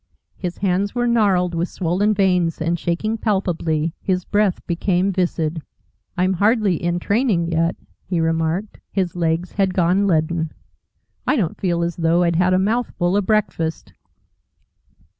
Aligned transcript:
His 0.35 0.57
hands 0.57 0.95
were 0.95 1.05
gnarled 1.05 1.53
with 1.53 1.69
swollen 1.69 2.15
veins 2.15 2.59
and 2.59 2.79
shaking 2.79 3.19
palpably, 3.19 3.93
his 4.01 4.25
breath 4.25 4.59
came 4.79 5.11
viscid. 5.13 5.61
"I'm 6.17 6.33
hardly 6.33 6.81
in 6.81 6.97
training 6.97 7.51
yet," 7.51 7.75
he 8.07 8.19
remarked. 8.19 8.79
His 8.91 9.15
legs 9.15 9.51
had 9.51 9.75
gone 9.75 10.07
leaden. 10.07 10.53
"I 11.27 11.35
don't 11.35 11.61
feel 11.61 11.83
as 11.83 11.97
though 11.97 12.23
I'd 12.23 12.37
had 12.37 12.55
a 12.55 12.57
mouthful 12.57 13.15
of 13.15 13.27
breakfast." 13.27 13.93